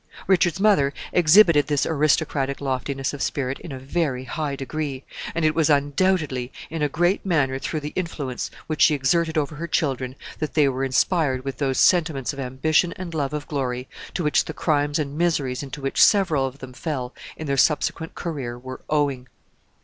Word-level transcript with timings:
Richard's 0.25 0.59
mother 0.59 0.95
exhibited 1.13 1.67
this 1.67 1.85
aristocratic 1.85 2.59
loftiness 2.59 3.13
of 3.13 3.21
spirit 3.21 3.59
in 3.59 3.71
a 3.71 3.77
very 3.77 4.23
high 4.23 4.55
degree, 4.55 5.03
and 5.35 5.45
it 5.45 5.53
was 5.53 5.69
undoubtedly 5.69 6.51
in 6.71 6.81
a 6.81 6.89
great 6.89 7.23
manner 7.23 7.59
through 7.59 7.81
the 7.81 7.93
influence 7.95 8.49
which 8.65 8.81
she 8.81 8.95
exerted 8.95 9.37
over 9.37 9.57
her 9.57 9.67
children 9.67 10.15
that 10.39 10.55
they 10.55 10.67
were 10.67 10.83
inspired 10.83 11.45
with 11.45 11.59
those 11.59 11.77
sentiments 11.77 12.33
of 12.33 12.39
ambition 12.39 12.93
and 12.93 13.13
love 13.13 13.31
of 13.31 13.47
glory 13.47 13.87
to 14.15 14.23
which 14.23 14.45
the 14.45 14.53
crimes 14.55 14.97
and 14.97 15.19
miseries 15.19 15.61
into 15.61 15.81
which 15.81 16.03
several 16.03 16.47
of 16.47 16.57
them 16.57 16.73
fell 16.73 17.13
in 17.37 17.45
their 17.45 17.55
subsequent 17.55 18.15
career 18.15 18.57
were 18.57 18.81
owing. 18.89 19.27